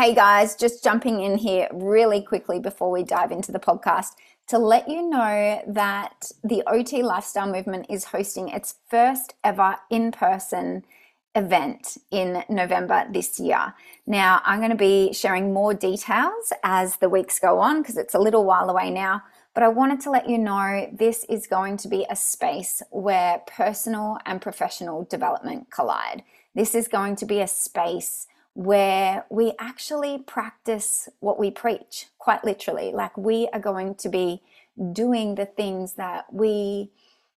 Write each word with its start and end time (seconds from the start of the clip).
Hey 0.00 0.14
guys, 0.14 0.56
just 0.56 0.82
jumping 0.82 1.20
in 1.20 1.36
here 1.36 1.68
really 1.70 2.22
quickly 2.22 2.58
before 2.58 2.90
we 2.90 3.02
dive 3.02 3.32
into 3.32 3.52
the 3.52 3.58
podcast 3.58 4.12
to 4.48 4.56
let 4.56 4.88
you 4.88 5.06
know 5.06 5.62
that 5.66 6.32
the 6.42 6.62
OT 6.66 7.02
Lifestyle 7.02 7.52
Movement 7.52 7.84
is 7.90 8.04
hosting 8.04 8.48
its 8.48 8.76
first 8.88 9.34
ever 9.44 9.76
in 9.90 10.10
person 10.10 10.86
event 11.34 11.98
in 12.10 12.42
November 12.48 13.04
this 13.10 13.38
year. 13.38 13.74
Now, 14.06 14.40
I'm 14.46 14.60
going 14.60 14.70
to 14.70 14.74
be 14.74 15.12
sharing 15.12 15.52
more 15.52 15.74
details 15.74 16.50
as 16.64 16.96
the 16.96 17.10
weeks 17.10 17.38
go 17.38 17.58
on 17.58 17.82
because 17.82 17.98
it's 17.98 18.14
a 18.14 18.18
little 18.18 18.46
while 18.46 18.70
away 18.70 18.88
now. 18.88 19.22
But 19.52 19.64
I 19.64 19.68
wanted 19.68 20.00
to 20.00 20.10
let 20.10 20.30
you 20.30 20.38
know 20.38 20.88
this 20.94 21.24
is 21.24 21.46
going 21.46 21.76
to 21.76 21.88
be 21.88 22.06
a 22.08 22.16
space 22.16 22.82
where 22.88 23.42
personal 23.46 24.16
and 24.24 24.40
professional 24.40 25.04
development 25.04 25.70
collide. 25.70 26.22
This 26.54 26.74
is 26.74 26.88
going 26.88 27.16
to 27.16 27.26
be 27.26 27.40
a 27.40 27.46
space 27.46 28.26
where 28.54 29.24
we 29.30 29.52
actually 29.58 30.18
practice 30.18 31.08
what 31.20 31.38
we 31.38 31.50
preach, 31.50 32.06
quite 32.18 32.44
literally. 32.44 32.92
Like 32.92 33.16
we 33.16 33.48
are 33.52 33.60
going 33.60 33.94
to 33.96 34.08
be 34.08 34.42
doing 34.92 35.34
the 35.34 35.46
things 35.46 35.94
that 35.94 36.32
we 36.32 36.90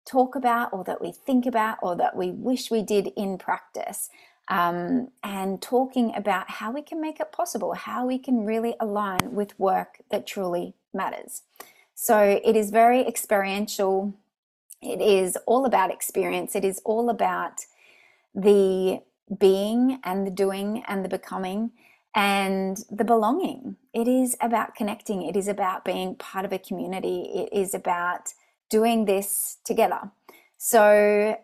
talk 0.06 0.36
about 0.36 0.74
or 0.74 0.84
that 0.84 1.02
we 1.02 1.12
think 1.12 1.46
about 1.46 1.78
or 1.82 1.96
that 1.96 2.16
we 2.16 2.32
wish 2.32 2.70
we 2.72 2.82
did 2.82 3.08
in 3.16 3.38
practice. 3.38 4.10
Um, 4.50 5.10
and 5.24 5.62
talking 5.62 6.14
about 6.16 6.50
how 6.50 6.72
we 6.72 6.82
can 6.82 7.00
make 7.00 7.22
it 7.22 7.32
possible, 7.32 7.74
how 7.74 8.06
we 8.06 8.20
can 8.20 8.46
really 8.46 8.76
align 8.80 9.34
with 9.34 9.58
work 9.58 10.00
that 10.12 10.28
truly 10.28 10.74
matters. 10.94 11.44
So 11.96 12.42
it 12.44 12.56
is 12.58 12.70
very 12.70 13.08
experiential. 13.08 14.14
It 14.82 15.00
is 15.00 15.38
all 15.46 15.66
about 15.66 15.92
experience. 15.92 16.56
It 16.56 16.66
is 16.66 16.82
all 16.84 17.10
about 17.10 17.62
the 18.36 19.02
being 19.40 20.00
and 20.04 20.26
the 20.28 20.32
doing 20.32 20.84
and 20.88 21.04
the 21.04 21.10
becoming 21.10 21.72
and 22.16 22.84
the 22.92 23.04
belonging. 23.04 23.78
It 23.94 24.08
is 24.08 24.38
about 24.42 24.76
connecting. 24.76 25.24
It 25.24 25.36
is 25.36 25.48
about 25.48 25.84
being 25.84 26.16
part 26.16 26.46
of 26.46 26.54
a 26.54 26.60
community. 26.60 27.32
It 27.34 27.50
is 27.52 27.74
about 27.74 28.34
doing 28.70 29.06
this 29.06 29.58
together. 29.66 30.12
So 30.58 31.38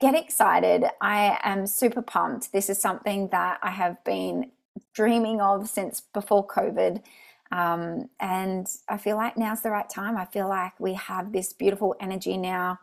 get 0.00 0.14
excited. 0.14 0.84
I 1.00 1.38
am 1.42 1.66
super 1.66 2.02
pumped. 2.02 2.52
This 2.52 2.68
is 2.68 2.80
something 2.80 3.28
that 3.28 3.58
I 3.62 3.70
have 3.70 4.02
been 4.04 4.50
dreaming 4.92 5.40
of 5.40 5.68
since 5.68 6.00
before 6.00 6.46
COVID. 6.46 7.02
Um, 7.50 8.10
and 8.20 8.66
I 8.88 8.98
feel 8.98 9.16
like 9.16 9.38
now's 9.38 9.62
the 9.62 9.70
right 9.70 9.88
time. 9.88 10.16
I 10.16 10.26
feel 10.26 10.48
like 10.48 10.78
we 10.78 10.94
have 10.94 11.32
this 11.32 11.52
beautiful 11.52 11.94
energy 12.00 12.36
now 12.36 12.78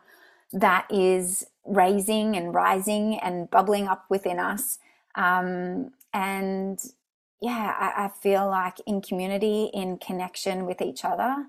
that 0.52 0.86
is 0.90 1.46
raising 1.64 2.36
and 2.36 2.54
rising 2.54 3.18
and 3.18 3.50
bubbling 3.50 3.88
up 3.88 4.04
within 4.08 4.38
us. 4.38 4.78
Um, 5.14 5.90
and 6.12 6.78
yeah, 7.40 7.74
I, 7.78 8.04
I, 8.04 8.08
feel 8.08 8.46
like 8.48 8.80
in 8.86 9.00
community, 9.00 9.70
in 9.74 9.98
connection 9.98 10.64
with 10.64 10.80
each 10.80 11.04
other, 11.04 11.46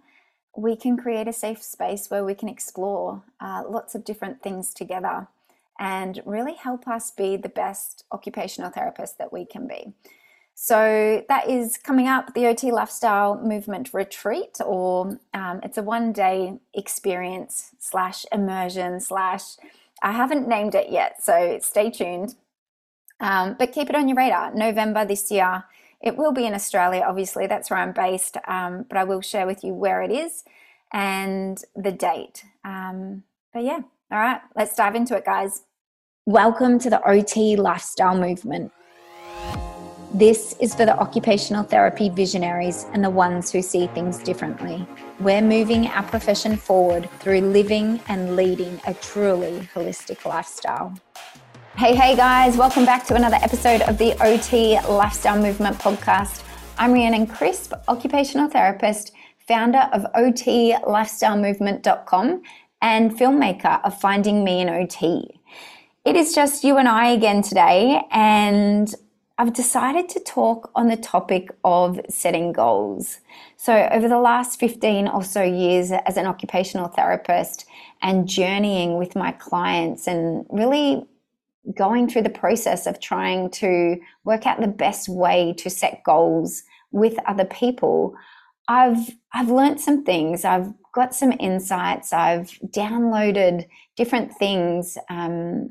we 0.56 0.76
can 0.76 0.98
create 0.98 1.28
a 1.28 1.34
safe 1.34 1.62
space 1.62 2.10
where 2.10 2.26
we 2.26 2.34
can 2.34 2.50
explore 2.50 3.24
uh, 3.40 3.64
lots 3.70 3.94
of 3.94 4.04
different 4.04 4.42
things 4.42 4.74
together 4.74 5.28
and 5.80 6.22
really 6.26 6.56
help 6.56 6.88
us 6.88 7.12
be 7.12 7.38
the 7.38 7.50
best 7.50 8.04
occupational 8.12 8.72
therapist 8.72 9.18
that 9.18 9.32
we 9.32 9.46
can 9.46 9.68
be. 9.68 9.94
So 10.60 11.24
that 11.30 11.48
is 11.48 11.78
coming 11.78 12.08
up 12.08 12.34
the 12.34 12.48
OT 12.48 12.72
Lifestyle 12.72 13.40
Movement 13.40 13.94
Retreat, 13.94 14.58
or 14.66 15.20
um, 15.32 15.60
it's 15.62 15.78
a 15.78 15.84
one 15.84 16.12
day 16.12 16.60
experience 16.74 17.76
slash 17.78 18.26
immersion 18.32 19.00
slash. 19.00 19.58
I 20.02 20.14
haven't 20.14 20.48
named 20.48 20.74
it 20.74 20.90
yet, 20.90 21.24
so 21.24 21.60
stay 21.62 21.92
tuned. 21.92 22.34
Um, 23.20 23.56
but 23.58 23.72
keep 23.72 23.88
it 23.90 23.96
on 23.96 24.08
your 24.08 24.18
radar. 24.18 24.54
November 24.54 25.06
this 25.06 25.30
year 25.30 25.64
it 26.02 26.16
will 26.16 26.32
be 26.32 26.46
in 26.46 26.54
Australia, 26.54 27.04
obviously, 27.08 27.48
that's 27.48 27.70
where 27.70 27.80
I'm 27.80 27.92
based, 27.92 28.38
um, 28.48 28.86
but 28.88 28.98
I 28.98 29.04
will 29.04 29.22
share 29.22 29.48
with 29.48 29.64
you 29.64 29.74
where 29.74 30.02
it 30.02 30.12
is 30.12 30.44
and 30.94 31.62
the 31.76 31.92
date. 31.92 32.46
Um, 32.64 33.24
but 33.54 33.64
yeah, 33.64 33.80
all 34.12 34.20
right, 34.20 34.42
let's 34.56 34.76
dive 34.76 34.96
into 34.96 35.16
it, 35.16 35.26
guys. 35.26 35.64
Welcome 36.26 36.78
to 36.80 36.90
the 36.90 37.02
OT 37.08 37.56
lifestyle 37.56 38.18
movement. 38.18 38.72
This 40.18 40.56
is 40.60 40.74
for 40.74 40.84
the 40.84 40.98
occupational 40.98 41.64
therapy 41.64 42.10
visionaries 42.10 42.88
and 42.92 43.04
the 43.04 43.10
ones 43.12 43.52
who 43.52 43.62
see 43.62 43.86
things 43.86 44.18
differently. 44.18 44.84
We're 45.20 45.44
moving 45.44 45.86
our 45.90 46.02
profession 46.02 46.58
forward 46.58 47.08
through 47.20 47.42
living 47.42 48.00
and 48.08 48.36
leading 48.36 48.82
a 48.88 48.96
truly 48.96 49.70
holistic 49.76 50.26
lifestyle. 50.26 50.98
Hey, 51.76 51.94
hey 51.94 52.16
guys, 52.16 52.58
welcome 52.58 52.84
back 52.84 53.06
to 53.06 53.14
another 53.14 53.36
episode 53.36 53.84
of 53.84 54.00
the 54.00 54.16
OT 54.26 54.80
Lifestyle 54.90 55.40
Movement 55.40 55.78
Podcast. 55.78 56.42
I'm 56.80 56.94
Rhiannon 56.94 57.28
Crisp, 57.28 57.74
occupational 57.88 58.50
therapist, 58.50 59.12
founder 59.48 59.88
of 59.94 60.08
OTLifestyleMovement.com, 60.16 62.42
and 62.82 63.12
filmmaker 63.12 63.86
of 63.86 64.02
Finding 64.02 64.44
Me 64.44 64.62
in 64.62 64.70
OT. 64.70 65.40
It 66.06 66.16
is 66.16 66.34
just 66.34 66.64
you 66.64 66.78
and 66.78 66.88
I 66.88 67.10
again 67.10 67.44
today, 67.44 68.02
and 68.10 68.92
I've 69.40 69.54
decided 69.54 70.10
to 70.10 70.20
talk 70.20 70.72
on 70.76 70.88
the 70.88 70.98
topic 70.98 71.50
of 71.64 72.00
setting 72.10 72.54
goals. 72.54 73.20
So, 73.56 73.88
over 73.92 74.08
the 74.08 74.20
last 74.20 74.60
15 74.60 75.08
or 75.08 75.24
so 75.24 75.44
years 75.44 75.92
as 75.92 76.18
an 76.18 76.26
occupational 76.26 76.88
therapist 76.88 77.66
and 78.02 78.28
journeying 78.28 78.98
with 78.98 79.16
my 79.16 79.32
clients 79.34 80.08
and 80.08 80.46
really 80.50 81.06
going 81.76 82.08
through 82.08 82.24
the 82.24 82.30
process 82.30 82.88
of 82.88 83.00
trying 83.00 83.50
to 83.52 83.98
work 84.24 84.48
out 84.48 84.62
the 84.62 84.68
best 84.68 85.10
way 85.10 85.54
to 85.58 85.70
set 85.70 86.02
goals 86.04 86.64
with 86.92 87.18
other 87.26 87.46
people 87.46 88.16
i've 88.70 89.12
i've 89.34 89.50
learned 89.50 89.80
some 89.80 90.04
things 90.04 90.46
i've 90.46 90.72
got 90.94 91.14
some 91.14 91.34
insights 91.40 92.14
i've 92.14 92.52
downloaded 92.68 93.68
different 93.98 94.34
things 94.34 94.98
um, 95.10 95.70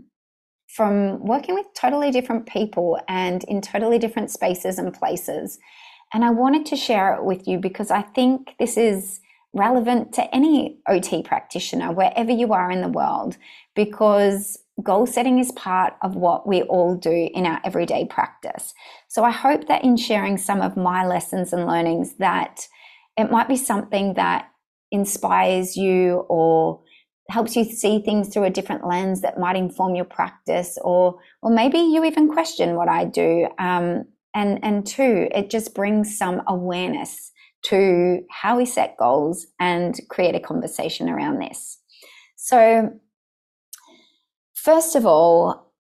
from 0.76 1.24
working 1.24 1.54
with 1.54 1.66
totally 1.74 2.10
different 2.10 2.46
people 2.46 3.00
and 3.08 3.44
in 3.44 3.60
totally 3.60 3.98
different 3.98 4.30
spaces 4.30 4.78
and 4.78 4.92
places 4.92 5.58
and 6.12 6.24
i 6.24 6.30
wanted 6.30 6.66
to 6.66 6.76
share 6.76 7.14
it 7.14 7.24
with 7.24 7.48
you 7.48 7.58
because 7.58 7.90
i 7.90 8.02
think 8.02 8.54
this 8.58 8.76
is 8.76 9.20
relevant 9.54 10.12
to 10.12 10.34
any 10.34 10.78
ot 10.86 11.24
practitioner 11.24 11.90
wherever 11.92 12.30
you 12.30 12.52
are 12.52 12.70
in 12.70 12.82
the 12.82 12.88
world 12.88 13.38
because 13.74 14.58
goal 14.82 15.06
setting 15.06 15.38
is 15.38 15.50
part 15.52 15.94
of 16.02 16.14
what 16.14 16.46
we 16.46 16.62
all 16.62 16.94
do 16.94 17.30
in 17.32 17.46
our 17.46 17.60
everyday 17.64 18.04
practice. 18.04 18.74
So 19.08 19.24
I 19.24 19.30
hope 19.30 19.68
that 19.68 19.84
in 19.84 19.96
sharing 19.96 20.36
some 20.36 20.60
of 20.60 20.76
my 20.76 21.06
lessons 21.06 21.52
and 21.52 21.66
learnings 21.66 22.14
that 22.18 22.68
it 23.16 23.30
might 23.30 23.48
be 23.48 23.56
something 23.56 24.14
that 24.14 24.50
inspires 24.92 25.76
you 25.76 26.26
or 26.28 26.82
helps 27.30 27.56
you 27.56 27.64
see 27.64 28.00
things 28.00 28.28
through 28.28 28.44
a 28.44 28.50
different 28.50 28.86
lens 28.86 29.20
that 29.20 29.38
might 29.38 29.56
inform 29.56 29.94
your 29.94 30.04
practice 30.04 30.78
or 30.82 31.18
or 31.42 31.50
maybe 31.50 31.78
you 31.78 32.04
even 32.04 32.32
question 32.32 32.76
what 32.76 32.88
I 32.88 33.04
do 33.04 33.48
um, 33.58 34.04
and 34.34 34.58
and 34.62 34.86
two 34.86 35.28
it 35.34 35.50
just 35.50 35.74
brings 35.74 36.16
some 36.16 36.42
awareness 36.46 37.32
to 37.64 38.20
how 38.30 38.56
we 38.56 38.64
set 38.64 38.96
goals 38.96 39.46
and 39.58 39.98
create 40.08 40.34
a 40.34 40.40
conversation 40.40 41.08
around 41.08 41.40
this 41.40 41.78
so 42.36 42.98
First 44.66 44.96
of 44.96 45.06
all, 45.06 45.72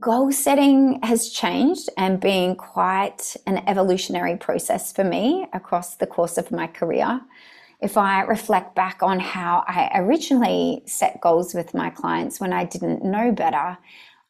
goal 0.00 0.32
setting 0.32 0.98
has 1.04 1.28
changed 1.28 1.88
and 1.96 2.18
been 2.18 2.56
quite 2.56 3.36
an 3.46 3.62
evolutionary 3.68 4.36
process 4.36 4.92
for 4.92 5.04
me 5.04 5.46
across 5.52 5.94
the 5.94 6.06
course 6.08 6.36
of 6.36 6.50
my 6.50 6.66
career. 6.66 7.20
If 7.84 7.98
I 7.98 8.22
reflect 8.22 8.74
back 8.74 9.02
on 9.02 9.20
how 9.20 9.62
I 9.66 9.90
originally 9.96 10.82
set 10.86 11.20
goals 11.20 11.52
with 11.52 11.74
my 11.74 11.90
clients 11.90 12.40
when 12.40 12.50
I 12.50 12.64
didn't 12.64 13.04
know 13.04 13.30
better, 13.30 13.76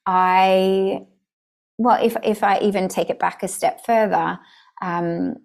I, 0.07 1.07
well, 1.79 2.03
if, 2.03 2.17
if 2.25 2.43
I 2.43 2.59
even 2.59 2.89
take 2.89 3.11
it 3.11 3.21
back 3.21 3.45
a 3.45 3.49
step 3.49 3.87
further, 3.87 4.41
um, 4.83 5.37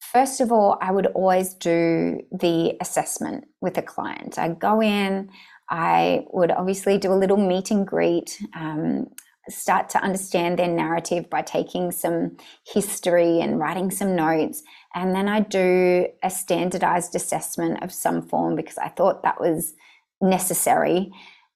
first 0.00 0.40
of 0.40 0.50
all, 0.50 0.76
I 0.80 0.90
would 0.90 1.06
always 1.06 1.54
do 1.54 2.20
the 2.32 2.76
assessment 2.80 3.44
with 3.60 3.78
a 3.78 3.82
client. 3.82 4.40
I 4.40 4.48
go 4.48 4.82
in, 4.82 5.30
I 5.70 6.24
would 6.32 6.50
obviously 6.50 6.98
do 6.98 7.12
a 7.12 7.14
little 7.22 7.36
meet 7.36 7.70
and 7.70 7.86
greet, 7.86 8.42
um, 8.56 9.06
start 9.48 9.88
to 9.90 10.02
understand 10.02 10.58
their 10.58 10.68
narrative 10.68 11.30
by 11.30 11.42
taking 11.42 11.90
some 11.90 12.36
history 12.66 13.40
and 13.40 13.58
writing 13.58 13.90
some 13.90 14.16
notes. 14.16 14.62
And 14.94 15.14
then 15.14 15.28
I 15.28 15.40
do 15.40 16.08
a 16.22 16.30
standardized 16.30 17.14
assessment 17.14 17.82
of 17.82 17.92
some 17.92 18.22
form 18.22 18.56
because 18.56 18.78
I 18.78 18.88
thought 18.88 19.22
that 19.22 19.40
was 19.40 19.74
necessary. 20.20 21.12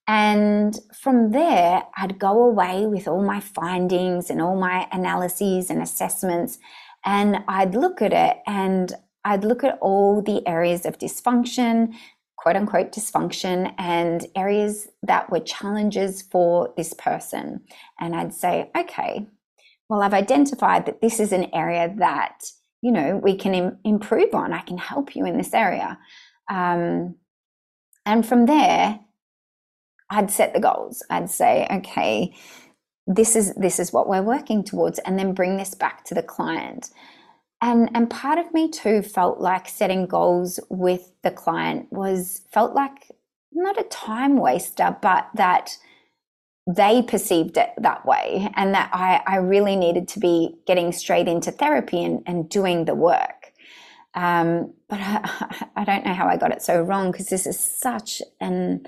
And 0.06 0.78
from 0.92 1.30
there, 1.30 1.84
I'd 1.96 2.18
go 2.18 2.42
away 2.42 2.86
with 2.86 3.06
all 3.06 3.22
my 3.22 3.40
findings 3.40 4.30
and 4.30 4.42
all 4.42 4.56
my 4.56 4.88
analyses 4.92 5.70
and 5.70 5.80
assessments. 5.80 6.58
And 7.04 7.44
I'd 7.48 7.74
look 7.74 8.02
at 8.02 8.12
it 8.12 8.38
and 8.46 8.92
I'd 9.24 9.44
look 9.44 9.62
at 9.64 9.78
all 9.80 10.22
the 10.22 10.46
areas 10.48 10.86
of 10.86 10.98
dysfunction, 10.98 11.94
quote 12.40 12.56
unquote 12.56 12.90
dysfunction 12.90 13.74
and 13.76 14.26
areas 14.34 14.88
that 15.02 15.30
were 15.30 15.40
challenges 15.40 16.22
for 16.22 16.72
this 16.74 16.94
person. 16.94 17.60
And 18.00 18.16
I'd 18.16 18.32
say, 18.32 18.70
okay, 18.76 19.26
well, 19.90 20.02
I've 20.02 20.14
identified 20.14 20.86
that 20.86 21.02
this 21.02 21.20
is 21.20 21.32
an 21.32 21.54
area 21.54 21.92
that, 21.98 22.44
you 22.80 22.92
know, 22.92 23.18
we 23.18 23.36
can 23.36 23.54
Im- 23.54 23.78
improve 23.84 24.34
on. 24.34 24.54
I 24.54 24.62
can 24.62 24.78
help 24.78 25.14
you 25.14 25.26
in 25.26 25.36
this 25.36 25.52
area. 25.52 25.98
Um, 26.48 27.16
and 28.06 28.26
from 28.26 28.46
there, 28.46 29.00
I'd 30.08 30.30
set 30.30 30.54
the 30.54 30.60
goals. 30.60 31.04
I'd 31.10 31.28
say, 31.28 31.66
okay, 31.70 32.34
this 33.06 33.36
is 33.36 33.54
this 33.54 33.78
is 33.78 33.92
what 33.92 34.08
we're 34.08 34.22
working 34.22 34.64
towards, 34.64 34.98
and 35.00 35.18
then 35.18 35.34
bring 35.34 35.56
this 35.56 35.74
back 35.74 36.04
to 36.06 36.14
the 36.14 36.22
client. 36.22 36.90
And 37.62 37.90
and 37.94 38.08
part 38.08 38.38
of 38.38 38.52
me 38.54 38.70
too 38.70 39.02
felt 39.02 39.40
like 39.40 39.68
setting 39.68 40.06
goals 40.06 40.58
with 40.70 41.12
the 41.22 41.30
client 41.30 41.92
was 41.92 42.42
felt 42.50 42.74
like 42.74 43.10
not 43.52 43.78
a 43.78 43.84
time 43.84 44.36
waster, 44.36 44.96
but 45.02 45.28
that 45.34 45.76
they 46.66 47.02
perceived 47.02 47.56
it 47.56 47.70
that 47.78 48.04
way 48.06 48.50
and 48.54 48.74
that 48.74 48.90
I, 48.92 49.22
I 49.26 49.36
really 49.36 49.76
needed 49.76 50.08
to 50.08 50.20
be 50.20 50.54
getting 50.66 50.92
straight 50.92 51.26
into 51.26 51.50
therapy 51.50 52.04
and, 52.04 52.22
and 52.26 52.48
doing 52.48 52.84
the 52.84 52.94
work. 52.94 53.52
Um, 54.14 54.74
but 54.88 55.00
I, 55.02 55.66
I 55.76 55.84
don't 55.84 56.04
know 56.04 56.14
how 56.14 56.28
I 56.28 56.36
got 56.36 56.52
it 56.52 56.62
so 56.62 56.80
wrong 56.82 57.10
because 57.10 57.26
this 57.26 57.46
is 57.46 57.58
such 57.58 58.22
an 58.40 58.86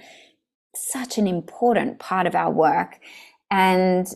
such 0.75 1.19
an 1.19 1.27
important 1.27 1.99
part 1.99 2.27
of 2.27 2.35
our 2.35 2.51
work 2.51 2.99
and 3.51 4.07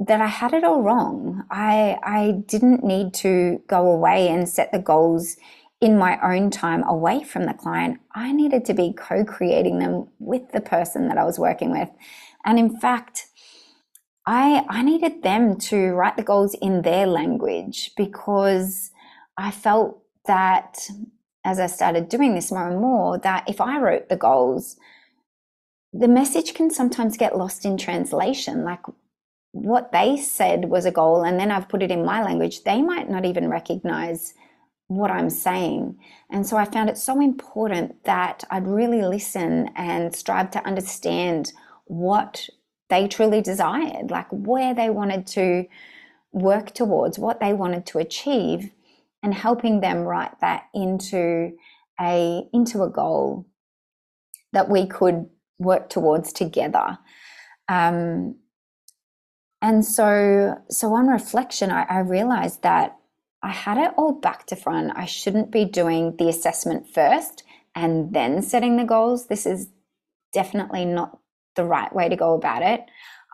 that 0.00 0.20
I 0.20 0.26
had 0.26 0.54
it 0.54 0.64
all 0.64 0.82
wrong. 0.82 1.44
I 1.50 1.98
I 2.02 2.42
didn't 2.46 2.82
need 2.84 3.14
to 3.14 3.62
go 3.66 3.90
away 3.90 4.28
and 4.28 4.48
set 4.48 4.72
the 4.72 4.78
goals 4.78 5.36
in 5.80 5.98
my 5.98 6.18
own 6.22 6.50
time 6.50 6.82
away 6.84 7.22
from 7.24 7.44
the 7.44 7.54
client. 7.54 8.00
I 8.14 8.32
needed 8.32 8.64
to 8.66 8.74
be 8.74 8.92
co-creating 8.92 9.78
them 9.78 10.08
with 10.18 10.52
the 10.52 10.60
person 10.60 11.08
that 11.08 11.18
I 11.18 11.24
was 11.24 11.38
working 11.38 11.70
with. 11.70 11.88
And 12.44 12.58
in 12.58 12.78
fact, 12.80 13.26
I 14.26 14.64
I 14.68 14.82
needed 14.82 15.22
them 15.22 15.56
to 15.70 15.92
write 15.92 16.16
the 16.16 16.22
goals 16.22 16.54
in 16.60 16.82
their 16.82 17.06
language 17.06 17.92
because 17.96 18.90
I 19.36 19.50
felt 19.50 20.02
that 20.26 20.78
as 21.44 21.58
I 21.60 21.66
started 21.66 22.08
doing 22.08 22.34
this 22.34 22.52
more 22.52 22.68
and 22.68 22.80
more 22.80 23.18
that 23.18 23.48
if 23.48 23.60
I 23.60 23.78
wrote 23.78 24.08
the 24.08 24.16
goals 24.16 24.76
the 25.92 26.08
message 26.08 26.54
can 26.54 26.70
sometimes 26.70 27.16
get 27.16 27.36
lost 27.36 27.64
in 27.64 27.76
translation. 27.76 28.64
Like 28.64 28.80
what 29.52 29.92
they 29.92 30.16
said 30.16 30.66
was 30.66 30.84
a 30.84 30.90
goal, 30.90 31.22
and 31.22 31.38
then 31.38 31.50
I've 31.50 31.68
put 31.68 31.82
it 31.82 31.90
in 31.90 32.04
my 32.04 32.22
language, 32.22 32.62
they 32.62 32.82
might 32.82 33.10
not 33.10 33.24
even 33.24 33.48
recognize 33.48 34.34
what 34.86 35.10
I'm 35.10 35.30
saying. 35.30 35.98
And 36.30 36.46
so 36.46 36.56
I 36.56 36.64
found 36.64 36.90
it 36.90 36.98
so 36.98 37.20
important 37.20 38.04
that 38.04 38.44
I'd 38.50 38.66
really 38.66 39.02
listen 39.02 39.70
and 39.76 40.14
strive 40.14 40.50
to 40.52 40.66
understand 40.66 41.52
what 41.84 42.48
they 42.88 43.06
truly 43.06 43.40
desired, 43.40 44.10
like 44.10 44.26
where 44.30 44.74
they 44.74 44.90
wanted 44.90 45.26
to 45.28 45.66
work 46.32 46.72
towards, 46.74 47.18
what 47.18 47.40
they 47.40 47.52
wanted 47.52 47.86
to 47.86 47.98
achieve, 47.98 48.70
and 49.22 49.34
helping 49.34 49.80
them 49.80 49.98
write 49.98 50.40
that 50.40 50.64
into 50.74 51.52
a 52.00 52.42
into 52.52 52.82
a 52.82 52.90
goal 52.90 53.46
that 54.52 54.68
we 54.68 54.86
could 54.86 55.26
work 55.58 55.88
towards 55.88 56.32
together. 56.32 56.98
Um, 57.68 58.36
and 59.62 59.84
so, 59.84 60.60
so 60.70 60.94
on 60.94 61.08
reflection, 61.08 61.70
I, 61.70 61.82
I 61.88 61.98
realized 62.00 62.62
that 62.62 62.96
I 63.42 63.50
had 63.50 63.78
it 63.78 63.92
all 63.96 64.12
back 64.12 64.46
to 64.46 64.56
front. 64.56 64.92
I 64.94 65.06
shouldn't 65.06 65.50
be 65.50 65.64
doing 65.64 66.16
the 66.16 66.28
assessment 66.28 66.88
first 66.92 67.42
and 67.74 68.12
then 68.12 68.42
setting 68.42 68.76
the 68.76 68.84
goals. 68.84 69.26
This 69.26 69.46
is 69.46 69.68
definitely 70.32 70.84
not 70.84 71.18
the 71.56 71.64
right 71.64 71.94
way 71.94 72.08
to 72.08 72.16
go 72.16 72.34
about 72.34 72.62
it. 72.62 72.84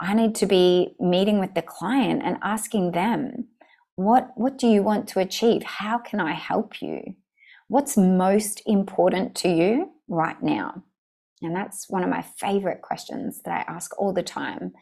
I 0.01 0.15
need 0.15 0.35
to 0.37 0.47
be 0.47 0.95
meeting 1.01 1.39
with 1.39 1.55
the 1.55 1.63
client 1.63 2.23
and 2.25 2.39
asking 2.43 2.93
them, 2.93 3.49
what, 3.97 4.31
what 4.35 4.59
do 4.59 4.69
you 4.69 4.83
want 4.83 5.09
to 5.09 5.21
achieve? 5.21 5.63
How 5.63 5.99
can 5.99 6.21
I 6.21 6.33
help 6.33 6.83
you? 6.83 7.15
What's 7.69 7.97
most 7.97 8.63
important 8.67 9.35
to 9.37 9.49
you 9.49 9.91
right 10.09 10.41
now? 10.43 10.83
And 11.43 11.55
that's 11.55 11.89
one 11.89 12.05
of 12.05 12.11
my 12.11 12.23
favorite 12.23 12.83
questions 12.83 13.43
that 13.45 13.67
I 13.67 13.73
ask 13.73 13.99
all 13.99 14.13
the 14.13 14.23
time. 14.23 14.73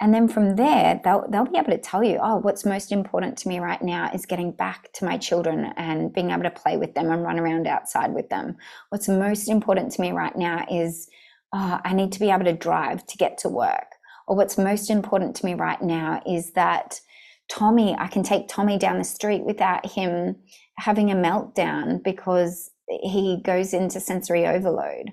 And 0.00 0.12
then 0.12 0.26
from 0.26 0.56
there, 0.56 1.00
they'll, 1.04 1.24
they'll 1.30 1.44
be 1.44 1.58
able 1.58 1.70
to 1.70 1.78
tell 1.78 2.02
you, 2.02 2.18
oh, 2.20 2.38
what's 2.38 2.64
most 2.64 2.90
important 2.90 3.38
to 3.38 3.48
me 3.48 3.60
right 3.60 3.80
now 3.80 4.10
is 4.12 4.26
getting 4.26 4.50
back 4.50 4.92
to 4.94 5.04
my 5.04 5.16
children 5.16 5.72
and 5.76 6.12
being 6.12 6.30
able 6.30 6.42
to 6.42 6.50
play 6.50 6.76
with 6.76 6.94
them 6.94 7.10
and 7.10 7.22
run 7.22 7.38
around 7.38 7.68
outside 7.68 8.12
with 8.12 8.28
them. 8.28 8.56
What's 8.88 9.08
most 9.08 9.48
important 9.48 9.92
to 9.92 10.00
me 10.00 10.10
right 10.10 10.34
now 10.34 10.66
is, 10.70 11.08
oh, 11.52 11.80
I 11.84 11.94
need 11.94 12.10
to 12.12 12.20
be 12.20 12.30
able 12.30 12.44
to 12.46 12.52
drive 12.52 13.06
to 13.06 13.16
get 13.16 13.38
to 13.38 13.48
work. 13.48 13.94
Or 14.26 14.36
what's 14.36 14.58
most 14.58 14.90
important 14.90 15.36
to 15.36 15.46
me 15.46 15.54
right 15.54 15.80
now 15.80 16.20
is 16.26 16.52
that 16.52 17.00
Tommy, 17.48 17.94
I 17.94 18.08
can 18.08 18.22
take 18.22 18.48
Tommy 18.48 18.78
down 18.78 18.98
the 18.98 19.04
street 19.04 19.44
without 19.44 19.84
him 19.86 20.36
having 20.78 21.10
a 21.10 21.14
meltdown 21.14 22.02
because 22.02 22.70
he 22.88 23.40
goes 23.44 23.72
into 23.72 24.00
sensory 24.00 24.46
overload 24.46 25.12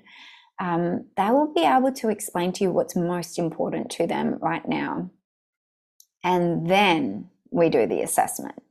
um, 0.60 1.06
they 1.16 1.30
will 1.30 1.52
be 1.52 1.64
able 1.64 1.90
to 1.92 2.10
explain 2.10 2.52
to 2.52 2.64
you 2.64 2.70
what's 2.70 2.94
most 2.94 3.38
important 3.38 3.90
to 3.92 4.06
them 4.06 4.38
right 4.40 4.66
now. 4.68 5.10
And 6.22 6.68
then 6.70 7.30
we 7.50 7.70
do 7.70 7.86
the 7.86 8.02
assessment. 8.02 8.62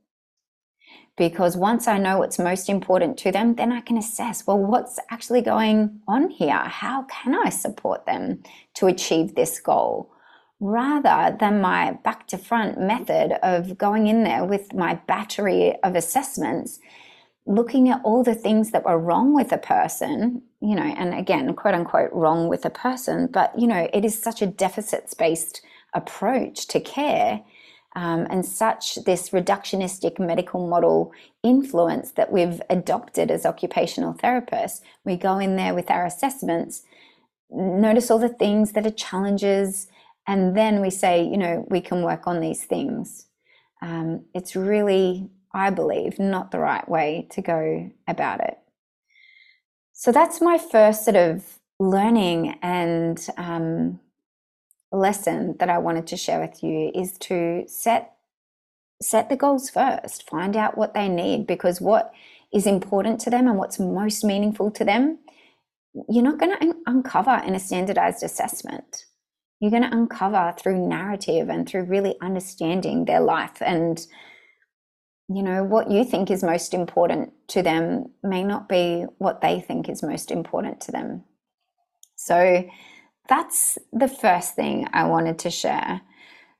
Because 1.16 1.56
once 1.56 1.88
I 1.88 1.98
know 1.98 2.18
what's 2.18 2.38
most 2.38 2.70
important 2.70 3.18
to 3.18 3.32
them, 3.32 3.56
then 3.56 3.72
I 3.72 3.80
can 3.80 3.98
assess 3.98 4.46
well, 4.46 4.56
what's 4.56 4.98
actually 5.10 5.42
going 5.42 6.00
on 6.08 6.30
here? 6.30 6.56
How 6.56 7.02
can 7.02 7.34
I 7.34 7.50
support 7.50 8.06
them 8.06 8.42
to 8.74 8.86
achieve 8.86 9.34
this 9.34 9.60
goal? 9.60 10.12
Rather 10.60 11.36
than 11.38 11.60
my 11.60 11.98
back 12.04 12.28
to 12.28 12.38
front 12.38 12.80
method 12.80 13.32
of 13.42 13.76
going 13.76 14.06
in 14.06 14.22
there 14.22 14.44
with 14.44 14.72
my 14.72 14.94
battery 14.94 15.74
of 15.82 15.96
assessments 15.96 16.78
looking 17.46 17.88
at 17.88 18.00
all 18.04 18.22
the 18.22 18.34
things 18.34 18.70
that 18.70 18.84
were 18.84 18.98
wrong 18.98 19.34
with 19.34 19.50
a 19.52 19.58
person, 19.58 20.42
you 20.60 20.74
know, 20.74 20.82
and 20.82 21.14
again, 21.14 21.54
quote 21.54 21.74
unquote, 21.74 22.10
wrong 22.12 22.48
with 22.48 22.64
a 22.64 22.70
person, 22.70 23.26
but, 23.26 23.58
you 23.58 23.66
know, 23.66 23.88
it 23.92 24.04
is 24.04 24.20
such 24.20 24.42
a 24.42 24.46
deficits 24.46 25.14
based 25.14 25.62
approach 25.94 26.66
to 26.68 26.80
care. 26.80 27.42
Um, 27.96 28.28
and 28.30 28.46
such 28.46 29.04
this 29.04 29.30
reductionistic 29.30 30.20
medical 30.20 30.68
model 30.68 31.12
influence 31.42 32.12
that 32.12 32.30
we've 32.30 32.62
adopted 32.70 33.32
as 33.32 33.44
occupational 33.44 34.14
therapists. 34.14 34.80
We 35.04 35.16
go 35.16 35.40
in 35.40 35.56
there 35.56 35.74
with 35.74 35.90
our 35.90 36.06
assessments, 36.06 36.84
notice 37.50 38.08
all 38.08 38.20
the 38.20 38.28
things 38.28 38.72
that 38.72 38.86
are 38.86 38.92
challenges, 38.92 39.88
and 40.28 40.56
then 40.56 40.80
we 40.80 40.90
say, 40.90 41.24
you 41.24 41.36
know, 41.36 41.66
we 41.68 41.80
can 41.80 42.04
work 42.04 42.28
on 42.28 42.38
these 42.38 42.62
things. 42.62 43.26
Um, 43.82 44.24
it's 44.34 44.54
really 44.54 45.28
I 45.52 45.70
believe, 45.70 46.18
not 46.18 46.50
the 46.50 46.60
right 46.60 46.88
way 46.88 47.26
to 47.30 47.42
go 47.42 47.90
about 48.06 48.40
it. 48.40 48.58
So 50.00 50.12
that's 50.12 50.40
my 50.40 50.56
first 50.56 51.04
sort 51.04 51.18
of 51.18 51.58
learning 51.78 52.58
and 52.62 53.22
um, 53.36 54.00
lesson 54.90 55.56
that 55.58 55.68
I 55.68 55.76
wanted 55.76 56.06
to 56.06 56.16
share 56.16 56.40
with 56.40 56.62
you 56.62 56.90
is 56.94 57.18
to 57.18 57.64
set 57.68 58.14
set 59.02 59.28
the 59.28 59.36
goals 59.36 59.68
first. 59.68 60.26
Find 60.30 60.56
out 60.56 60.78
what 60.78 60.94
they 60.94 61.06
need 61.06 61.46
because 61.46 61.82
what 61.82 62.14
is 62.50 62.66
important 62.66 63.20
to 63.20 63.30
them 63.30 63.46
and 63.46 63.58
what's 63.58 63.78
most 63.78 64.24
meaningful 64.24 64.70
to 64.70 64.86
them, 64.86 65.18
you're 66.08 66.24
not 66.24 66.38
going 66.38 66.56
to 66.56 66.62
un- 66.62 66.82
uncover 66.86 67.42
in 67.46 67.54
a 67.54 67.60
standardized 67.60 68.22
assessment. 68.22 69.04
You're 69.60 69.70
going 69.70 69.82
to 69.82 69.94
uncover 69.94 70.54
through 70.58 70.88
narrative 70.88 71.50
and 71.50 71.68
through 71.68 71.84
really 71.84 72.14
understanding 72.22 73.04
their 73.04 73.20
life 73.20 73.60
and 73.60 74.00
you 75.32 75.44
know, 75.44 75.62
what 75.62 75.90
you 75.90 76.04
think 76.04 76.28
is 76.28 76.42
most 76.42 76.74
important 76.74 77.32
to 77.48 77.62
them 77.62 78.06
may 78.22 78.42
not 78.42 78.68
be 78.68 79.04
what 79.18 79.40
they 79.40 79.60
think 79.60 79.88
is 79.88 80.02
most 80.02 80.32
important 80.32 80.80
to 80.80 80.92
them. 80.92 81.22
So 82.16 82.64
that's 83.28 83.78
the 83.92 84.08
first 84.08 84.56
thing 84.56 84.88
I 84.92 85.04
wanted 85.04 85.38
to 85.40 85.50
share. 85.50 86.00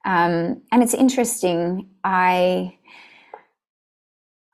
Um, 0.05 0.63
and 0.71 0.85
it's 0.85 0.95
interesting, 0.95 1.89
I, 2.05 2.79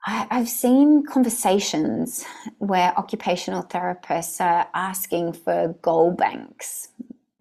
I 0.03 0.27
I've 0.31 0.49
seen 0.49 1.05
conversations 1.05 2.25
where 2.57 2.97
occupational 2.97 3.63
therapists 3.63 4.41
are 4.41 4.67
asking 4.73 5.33
for 5.33 5.75
goal 5.83 6.11
banks 6.11 6.89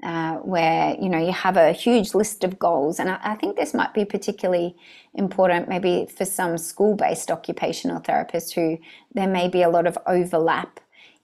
uh, 0.06 0.36
where 0.36 0.96
you 1.02 1.08
know 1.08 1.18
you 1.18 1.32
have 1.32 1.56
a 1.56 1.72
huge 1.72 2.14
list 2.14 2.44
of 2.44 2.60
goals. 2.60 3.00
And 3.00 3.10
I, 3.10 3.18
I, 3.24 3.34
think 3.34 3.56
this 3.56 3.74
might 3.74 3.92
be 3.92 4.04
particularly 4.04 4.76
important 5.14 5.68
maybe 5.68 6.06
for 6.16 6.24
some 6.24 6.56
school-based 6.58 7.28
occupational 7.28 8.00
therapists 8.00 8.52
who 8.52 8.78
there 9.14 9.26
may 9.26 9.48
be 9.48 9.62
a 9.62 9.68
lot 9.68 9.84
of 9.84 9.98
overlap 10.06 10.78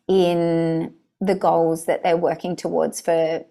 in 0.08 0.92
the 1.20 1.36
goals 1.36 1.84
that 1.84 2.02
they're 2.02 2.16
working 2.16 2.56
towards 2.56 3.00
for 3.00 3.44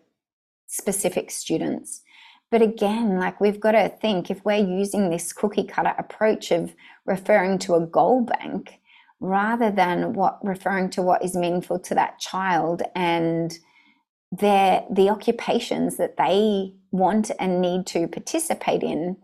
specific 0.68 1.32
students. 1.32 2.02
But 2.50 2.62
again 2.62 3.18
like 3.18 3.40
we've 3.40 3.62
got 3.62 3.72
to 3.72 3.88
think 3.88 4.30
if 4.30 4.44
we're 4.44 4.58
using 4.58 5.10
this 5.10 5.32
cookie 5.32 5.64
cutter 5.64 5.96
approach 5.98 6.52
of 6.52 6.76
referring 7.06 7.58
to 7.60 7.76
a 7.76 7.88
goal 7.88 8.26
bank 8.26 8.82
rather 9.22 9.72
than 9.72 10.12
what 10.12 10.44
referring 10.44 10.90
to 10.90 11.02
what 11.02 11.24
is 11.24 11.38
meaningful 11.38 11.80
to 11.80 11.96
that 11.96 12.20
child 12.20 12.82
and 12.96 13.60
their 14.32 14.86
the 14.90 15.10
occupations 15.10 15.98
that 15.98 16.18
they 16.18 16.74
want 16.92 17.32
and 17.40 17.62
need 17.62 17.86
to 17.88 18.08
participate 18.08 18.84
in 18.84 19.18